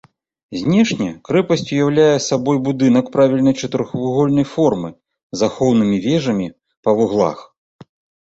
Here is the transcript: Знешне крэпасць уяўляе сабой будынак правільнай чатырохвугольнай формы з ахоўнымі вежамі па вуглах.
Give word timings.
Знешне 0.59 1.09
крэпасць 1.27 1.63
уяўляе 1.75 2.13
сабой 2.29 2.57
будынак 2.69 3.11
правільнай 3.17 3.55
чатырохвугольнай 3.67 4.45
формы 4.55 4.89
з 5.41 5.49
ахоўнымі 5.51 5.97
вежамі 6.07 6.47
па 6.89 6.97
вуглах. 7.01 7.37